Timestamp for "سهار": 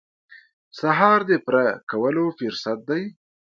0.79-1.19